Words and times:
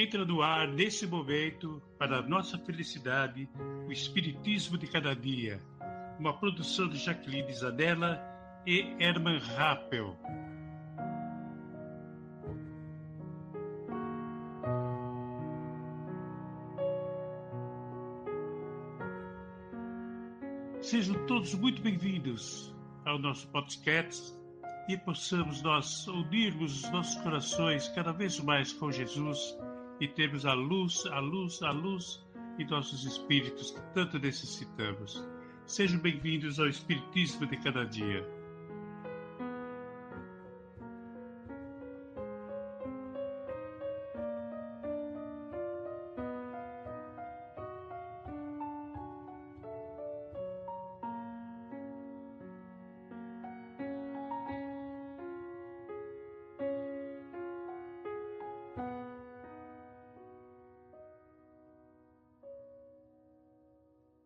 Entra 0.00 0.24
no 0.24 0.42
ar, 0.42 0.68
nesse 0.68 1.08
momento, 1.08 1.82
para 1.98 2.18
a 2.18 2.22
nossa 2.22 2.56
felicidade, 2.56 3.48
o 3.84 3.90
Espiritismo 3.90 4.78
de 4.78 4.86
Cada 4.86 5.12
Dia, 5.12 5.60
uma 6.20 6.32
produção 6.38 6.88
de 6.88 6.96
Jaqueline 6.96 7.52
Zanella 7.52 8.22
e 8.64 8.94
Herman 9.00 9.40
Rappel. 9.40 10.16
Sejam 20.80 21.26
todos 21.26 21.56
muito 21.56 21.82
bem-vindos 21.82 22.72
ao 23.04 23.18
nosso 23.18 23.48
podcast 23.48 24.32
e 24.88 24.96
possamos 24.96 25.60
nós 25.60 26.06
unirmos 26.06 26.84
os 26.84 26.90
nossos 26.92 27.20
corações 27.20 27.88
cada 27.88 28.12
vez 28.12 28.38
mais 28.38 28.72
com 28.72 28.92
Jesus 28.92 29.58
e 30.00 30.06
termos 30.06 30.46
a 30.46 30.52
luz, 30.52 31.04
a 31.06 31.18
luz, 31.18 31.62
a 31.62 31.70
luz 31.70 32.24
em 32.58 32.66
nossos 32.66 33.04
espíritos 33.04 33.72
que 33.72 33.80
tanto 33.94 34.18
necessitamos. 34.18 35.24
Sejam 35.66 36.00
bem-vindos 36.00 36.58
ao 36.58 36.68
Espiritismo 36.68 37.46
de 37.46 37.56
cada 37.58 37.84
dia. 37.84 38.37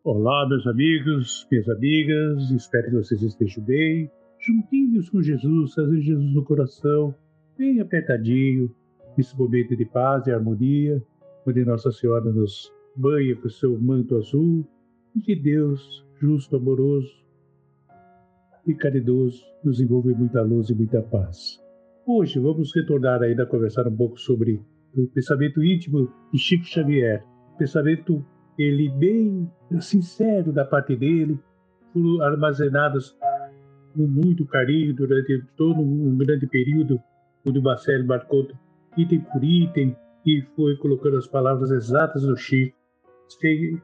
Olá, 0.05 0.45
meus 0.49 0.67
amigos, 0.67 1.47
minhas 1.49 1.69
amigas, 1.69 2.51
espero 2.51 2.89
que 2.89 2.95
vocês 2.97 3.21
estejam 3.21 3.63
bem, 3.63 4.11
juntinhos 4.37 5.09
com 5.09 5.21
Jesus, 5.21 5.73
fazendo 5.73 6.01
Jesus 6.01 6.35
no 6.35 6.43
coração, 6.43 7.15
bem 7.57 7.79
apertadinho, 7.79 8.69
nesse 9.15 9.33
momento 9.37 9.77
de 9.77 9.85
paz 9.85 10.27
e 10.27 10.31
harmonia, 10.33 11.01
onde 11.47 11.63
Nossa 11.63 11.89
Senhora 11.89 12.33
nos 12.33 12.69
banha 12.97 13.33
com 13.37 13.47
seu 13.47 13.79
manto 13.79 14.17
azul 14.17 14.67
e 15.15 15.21
que 15.21 15.37
Deus, 15.37 16.05
justo, 16.19 16.57
amoroso 16.57 17.23
e 18.67 18.73
caridoso, 18.73 19.41
nos 19.63 19.79
envolve 19.79 20.13
muita 20.13 20.41
luz 20.41 20.69
e 20.69 20.75
muita 20.75 21.01
paz. 21.01 21.63
Hoje 22.05 22.39
vamos 22.39 22.75
retornar 22.75 23.21
ainda 23.21 23.43
a 23.43 23.47
conversar 23.47 23.87
um 23.87 23.95
pouco 23.95 24.19
sobre 24.19 24.61
o 24.97 25.07
pensamento 25.07 25.63
íntimo 25.63 26.11
de 26.33 26.37
Chico 26.37 26.65
Xavier, 26.65 27.23
pensamento 27.57 28.21
ele 28.57 28.89
bem 28.89 29.51
sincero 29.79 30.51
da 30.51 30.65
parte 30.65 30.95
dele, 30.95 31.39
foram 31.91 32.21
armazenados 32.21 33.17
com 33.95 34.07
muito 34.07 34.45
carinho 34.45 34.93
durante 34.93 35.43
todo 35.55 35.81
um 35.81 36.17
grande 36.17 36.47
período, 36.47 36.99
onde 37.45 37.59
o 37.59 37.63
Marcelo 37.63 38.05
marcou 38.05 38.47
item 38.97 39.21
por 39.21 39.43
item 39.43 39.95
e 40.25 40.41
foi 40.55 40.75
colocando 40.77 41.17
as 41.17 41.27
palavras 41.27 41.71
exatas 41.71 42.23
do 42.23 42.35
Chico, 42.35 42.75
sem 43.27 43.81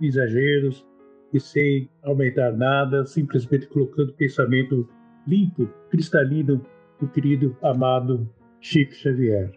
exageros 0.00 0.86
e 1.32 1.40
sem 1.40 1.90
aumentar 2.02 2.52
nada, 2.52 3.04
simplesmente 3.04 3.66
colocando 3.66 4.10
o 4.10 4.14
pensamento 4.14 4.88
limpo, 5.26 5.66
cristalino 5.90 6.64
do 7.00 7.08
querido 7.08 7.56
amado 7.62 8.28
Chico 8.60 8.94
Xavier. 8.94 9.50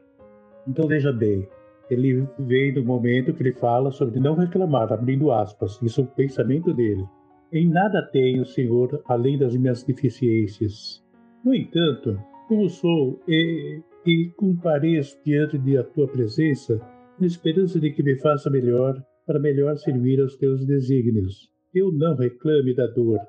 Então 0.67 0.87
veja 0.87 1.13
bem, 1.13 1.47
ele 1.89 2.27
vem 2.39 2.73
do 2.73 2.83
momento 2.83 3.33
que 3.33 3.41
ele 3.41 3.53
fala 3.53 3.91
sobre 3.91 4.19
não 4.19 4.35
reclamar, 4.35 4.91
abrindo 4.91 5.31
aspas, 5.31 5.81
isso 5.81 6.01
é 6.01 6.03
o 6.03 6.07
pensamento 6.07 6.73
dele. 6.73 7.05
Em 7.51 7.69
nada 7.69 8.01
tenho, 8.11 8.45
Senhor, 8.45 9.01
além 9.07 9.37
das 9.37 9.55
minhas 9.55 9.83
deficiências. 9.83 11.03
No 11.43 11.55
entanto, 11.55 12.19
como 12.47 12.67
sou 12.67 13.21
e, 13.27 13.81
e 14.05 14.31
compareço 14.35 15.17
diante 15.25 15.57
de 15.57 15.77
a 15.77 15.83
tua 15.83 16.07
presença, 16.07 16.79
na 17.19 17.25
esperança 17.25 17.79
de 17.79 17.91
que 17.91 18.03
me 18.03 18.17
faça 18.17 18.49
melhor, 18.49 19.01
para 19.25 19.39
melhor 19.39 19.75
servir 19.77 20.21
aos 20.21 20.35
teus 20.35 20.65
desígnios. 20.65 21.49
Eu 21.73 21.91
não 21.91 22.15
reclame 22.15 22.73
da 22.73 22.87
dor, 22.87 23.19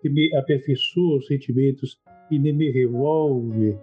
que 0.00 0.08
me 0.08 0.34
aperfeiçoa 0.36 1.18
os 1.18 1.26
sentimentos 1.26 1.98
e 2.30 2.38
nem 2.38 2.56
me 2.56 2.70
revolve 2.70 3.76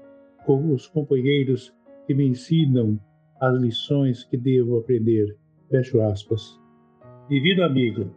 com 0.45 0.71
os 0.73 0.87
companheiros 0.87 1.73
que 2.05 2.13
me 2.13 2.27
ensinam 2.27 2.99
as 3.39 3.59
lições 3.59 4.23
que 4.23 4.37
devo 4.37 4.77
aprender. 4.77 5.35
Fecho 5.69 6.01
aspas. 6.01 6.59
Divino 7.29 7.63
amigo, 7.63 8.11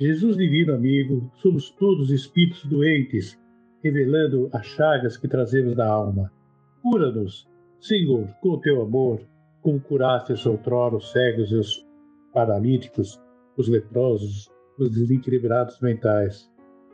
Jesus 0.00 0.36
divino 0.36 0.74
amigo, 0.74 1.28
somos 1.34 1.70
todos 1.70 2.12
espíritos 2.12 2.64
doentes, 2.66 3.36
revelando 3.82 4.48
as 4.52 4.64
chagas 4.64 5.16
que 5.16 5.26
trazemos 5.26 5.74
da 5.74 5.88
alma. 5.88 6.32
Cura-nos, 6.80 7.48
Senhor, 7.80 8.28
com 8.40 8.50
o 8.50 8.60
teu 8.60 8.80
amor, 8.80 9.20
como 9.60 9.80
curastes 9.80 10.46
outrora 10.46 10.94
os 10.94 11.10
cegos 11.10 11.50
e 11.50 11.56
os 11.56 11.84
paralíticos, 12.32 13.20
os 13.56 13.68
leprosos, 13.68 14.48
os 14.78 14.88
desequilibrados 14.88 15.80
mentais. 15.80 16.48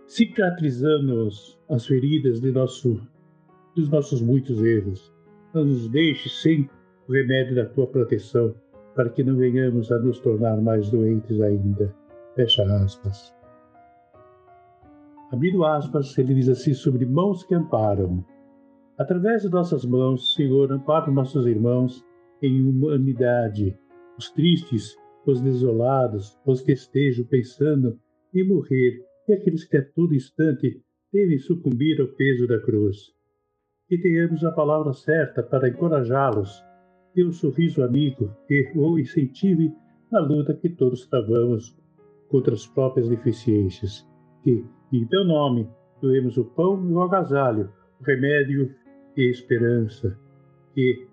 Cicatrizando-nos 0.06 1.60
as 1.68 1.86
feridas 1.86 2.40
de 2.40 2.52
nosso, 2.52 3.06
dos 3.76 3.90
nossos 3.90 4.22
muitos 4.22 4.62
erros. 4.62 5.12
Não 5.52 5.66
nos 5.66 5.90
deixe 5.90 6.30
sem 6.30 6.70
o 7.08 7.12
remédio 7.12 7.54
da 7.56 7.66
tua 7.66 7.86
proteção, 7.86 8.54
para 8.94 9.10
que 9.10 9.24
não 9.24 9.36
venhamos 9.36 9.90
a 9.90 9.98
nos 9.98 10.20
tornar 10.20 10.60
mais 10.60 10.90
doentes 10.90 11.40
ainda. 11.40 11.94
Fecha 12.34 12.62
aspas. 12.62 13.34
Abrindo 15.30 15.64
aspas, 15.64 16.16
ele 16.16 16.34
diz 16.34 16.48
assim 16.48 16.74
sobre 16.74 17.04
mãos 17.04 17.44
que 17.44 17.54
amparam. 17.54 18.24
Através 18.96 19.42
de 19.42 19.50
nossas 19.50 19.84
mãos, 19.84 20.34
Senhor, 20.34 20.70
ampara 20.70 21.10
nossos 21.10 21.46
irmãos 21.46 22.04
em 22.40 22.66
humanidade, 22.66 23.76
os 24.16 24.30
tristes, 24.30 24.96
os 25.26 25.40
desolados, 25.40 26.38
os 26.46 26.60
que 26.60 26.72
estejam 26.72 27.24
pensando 27.24 27.98
em 28.32 28.46
morrer 28.46 29.02
e 29.26 29.32
aqueles 29.32 29.64
que 29.64 29.76
a 29.76 29.84
todo 29.84 30.14
instante 30.14 30.80
devem 31.12 31.38
sucumbir 31.38 32.00
ao 32.00 32.08
peso 32.08 32.46
da 32.46 32.60
cruz. 32.60 33.12
Que 33.88 33.98
tenhamos 33.98 34.44
a 34.44 34.52
palavra 34.52 34.92
certa 34.92 35.42
para 35.42 35.68
encorajá-los 35.68 36.62
e 37.14 37.22
o 37.22 37.32
sorriso 37.32 37.82
amigo 37.82 38.34
que 38.46 38.72
o 38.74 38.98
incentive 38.98 39.72
na 40.10 40.20
luta 40.20 40.54
que 40.54 40.68
todos 40.68 41.06
travamos 41.06 41.76
contra 42.28 42.54
as 42.54 42.66
próprias 42.66 43.08
deficiências. 43.08 44.06
Que, 44.42 44.64
em 44.92 45.06
teu 45.06 45.24
nome, 45.24 45.68
doemos 46.00 46.36
o 46.36 46.44
pão 46.44 46.88
e 46.88 46.92
o 46.92 47.00
agasalho, 47.02 47.70
o 48.00 48.04
remédio 48.04 48.74
e 49.16 49.22
a 49.22 49.30
esperança. 49.30 50.18
Que, 50.74 51.06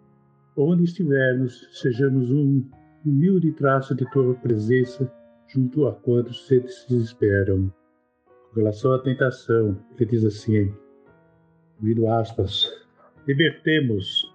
onde 0.58 0.84
estivermos, 0.84 1.68
sejamos 1.72 2.32
um 2.32 2.64
humilde 3.06 3.52
traço 3.54 3.96
de 3.96 4.10
tua 4.12 4.34
presença 4.36 5.12
junto 5.48 5.88
a 5.88 5.94
quantos 5.94 6.48
se 6.48 6.60
desesperam. 6.60 7.74
Com 8.50 8.60
relação 8.60 8.94
à 8.94 9.00
tentação, 9.00 9.78
ele 9.96 10.10
diz 10.10 10.26
assim, 10.26 10.74
vindo 11.80 12.08
aspas, 12.08 12.70
libertemos 13.28 14.32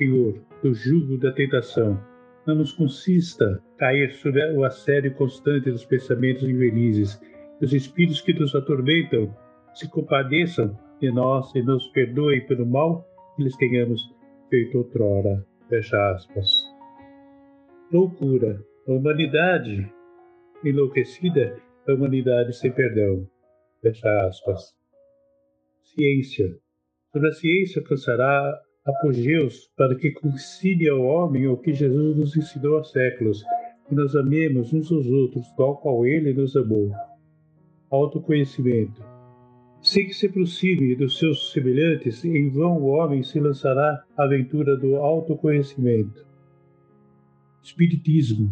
Senhor, 0.00 0.40
do 0.62 0.74
jugo 0.74 1.18
da 1.18 1.32
tentação. 1.32 1.98
Não 2.46 2.54
nos 2.54 2.72
consista 2.72 3.62
cair 3.78 4.12
sob 4.12 4.38
o 4.54 4.64
assédio 4.64 5.14
constante 5.14 5.70
dos 5.70 5.84
pensamentos 5.84 6.42
infelizes. 6.42 7.20
Os 7.60 7.72
espíritos 7.72 8.20
que 8.20 8.32
nos 8.32 8.54
atormentam 8.54 9.34
se 9.74 9.88
compadeçam 9.90 10.76
de 11.00 11.10
nós 11.10 11.54
e 11.54 11.62
nos 11.62 11.86
perdoem 11.88 12.46
pelo 12.46 12.66
mal 12.66 13.06
que 13.36 13.44
lhes 13.44 13.56
tenhamos 13.56 14.00
feito 14.48 14.78
outrora. 14.78 15.46
Fecha 15.68 16.10
aspas. 16.12 16.64
Loucura. 17.92 18.62
A 18.88 18.92
humanidade 18.92 19.90
enlouquecida 20.64 21.56
é 21.86 21.92
a 21.92 21.94
humanidade 21.94 22.56
sem 22.56 22.72
perdão. 22.72 23.26
Fecha 23.80 24.26
aspas. 24.26 24.74
Ciência. 25.82 26.56
Sobre 27.12 27.28
a 27.28 27.32
ciência 27.32 27.80
alcançará 27.80 28.60
apogeus 28.84 29.70
para 29.76 29.94
que 29.94 30.10
concile 30.10 30.88
ao 30.88 31.00
homem 31.00 31.46
o 31.46 31.56
que 31.56 31.72
Jesus 31.72 32.16
nos 32.16 32.36
ensinou 32.36 32.78
há 32.78 32.84
séculos, 32.84 33.42
que 33.88 33.94
nós 33.94 34.14
amemos 34.16 34.72
uns 34.72 34.90
aos 34.90 35.06
outros, 35.06 35.50
tal 35.56 35.76
qual 35.78 36.06
ele 36.06 36.32
nos 36.32 36.56
amou. 36.56 36.90
Autoconhecimento. 37.90 39.02
Sem 39.82 40.06
que 40.06 40.14
se 40.14 40.26
aproxime 40.26 40.94
dos 40.94 41.18
seus 41.18 41.52
semelhantes, 41.52 42.24
em 42.24 42.50
vão 42.50 42.78
o 42.78 42.86
homem 42.86 43.22
se 43.22 43.40
lançará 43.40 44.04
à 44.16 44.24
aventura 44.24 44.76
do 44.76 44.96
autoconhecimento. 44.96 46.26
Espiritismo. 47.62 48.50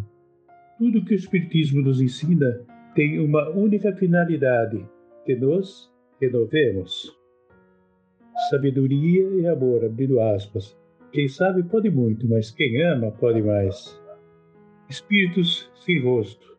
Tudo 0.79 1.05
que 1.05 1.15
o 1.15 1.17
Espiritismo 1.17 1.83
nos 1.83 2.01
ensina 2.01 2.61
tem 2.95 3.19
uma 3.19 3.49
única 3.51 3.95
finalidade: 3.95 4.85
que 5.25 5.37
nos 5.37 5.93
renovemos 6.21 7.18
sabedoria 8.51 9.29
e 9.41 9.47
amor, 9.47 9.85
abrindo 9.85 10.21
aspas, 10.21 10.77
Quem 11.13 11.27
sabe 11.27 11.63
pode 11.63 11.91
muito, 11.91 12.29
mas 12.29 12.51
quem 12.51 12.83
ama 12.83 13.11
pode 13.11 13.43
mais. 13.43 13.99
Espíritos 14.89 15.71
sem 15.75 16.03
rosto. 16.03 16.57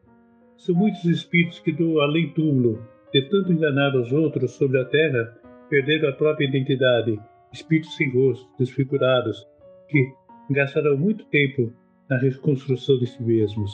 São 0.58 0.76
muitos 0.76 1.06
espíritos 1.06 1.60
que 1.60 1.72
do 1.72 2.02
além-túmulo, 2.02 2.84
de 3.14 3.22
tanto 3.30 3.54
enganar 3.54 3.96
os 3.96 4.12
outros 4.12 4.52
sobre 4.52 4.80
a 4.80 4.86
terra, 4.86 5.40
perderam 5.70 6.10
a 6.10 6.14
própria 6.14 6.48
identidade. 6.48 7.20
Espíritos 7.54 7.96
sem 7.96 8.12
rosto, 8.12 8.48
desfigurados, 8.58 9.48
que 9.88 10.12
gastarão 10.50 10.98
muito 10.98 11.26
tempo 11.26 11.72
na 12.10 12.18
reconstrução 12.18 12.98
de 12.98 13.08
si 13.08 13.22
mesmos. 13.24 13.72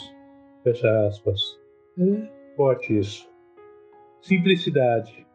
Fecha 0.64 1.08
aspas. 1.08 1.42
É 1.98 2.56
forte 2.56 2.98
isso. 2.98 3.28
Simplicidade. 4.22 5.26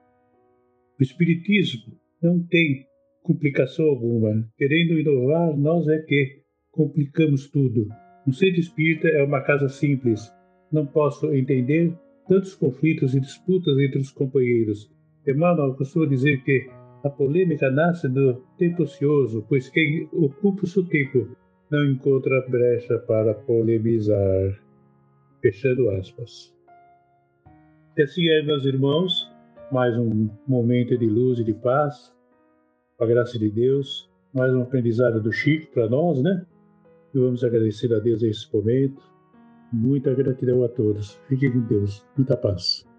O 0.99 1.02
Espiritismo 1.02 2.00
não 2.22 2.43
tem 2.46 2.87
complicação 3.22 3.87
alguma. 3.87 4.46
Querendo 4.56 4.99
inovar, 4.99 5.56
nós 5.56 5.88
é 5.88 5.99
que 5.99 6.40
complicamos 6.70 7.50
tudo. 7.50 7.88
Um 8.26 8.32
centro 8.32 8.61
espírita 8.61 9.08
é 9.08 9.22
uma 9.25 9.40
casa 9.40 9.69
simples. 9.69 10.32
Não 10.72 10.87
posso 10.87 11.32
entender 11.34 11.93
tantos 12.28 12.55
conflitos 12.55 13.14
e 13.14 13.20
disputas 13.20 13.78
entre 13.78 13.99
os 13.99 14.11
companheiros. 14.12 14.90
Emmanuel 15.26 15.75
costuma 15.75 16.06
dizer 16.06 16.43
que 16.44 16.69
a 17.02 17.11
polêmica 17.11 17.70
nasce 17.70 18.08
do 18.08 18.34
tempo 18.58 18.82
ocioso, 18.82 19.44
pois 19.49 19.69
quem 19.70 20.08
ocupa 20.12 20.64
o 20.64 20.67
seu 20.67 20.84
tempo 20.84 21.37
não 21.70 21.84
encontra 21.84 22.46
brecha 22.49 22.99
para 23.00 23.34
polemizar. 23.34 24.58
Fechando 25.40 25.90
aspas. 25.90 26.55
E 27.96 28.02
assim 28.02 28.28
é, 28.28 28.43
meus 28.43 28.64
irmãos, 28.64 29.30
mais 29.70 29.96
um 29.96 30.28
momento 30.46 30.99
de 30.99 31.06
luz 31.06 31.38
e 31.38 31.44
de 31.44 31.55
paz, 31.55 32.12
com 32.96 33.05
a 33.05 33.06
graça 33.06 33.38
de 33.38 33.49
Deus, 33.49 34.11
mais 34.34 34.52
um 34.52 34.62
aprendizado 34.62 35.20
do 35.22 35.32
Chico 35.32 35.72
para 35.72 35.88
nós, 35.88 36.20
né? 36.22 36.44
E 37.14 37.19
vamos 37.19 37.44
agradecer 37.44 37.93
a 37.94 38.00
Deus 38.00 38.22
nesse 38.22 38.52
momento. 38.52 39.00
Muita 39.72 40.12
gratidão 40.12 40.64
a 40.64 40.69
todos. 40.69 41.20
Fiquem 41.28 41.52
com 41.52 41.61
Deus. 41.61 42.05
Muita 42.17 42.37
paz. 42.37 42.90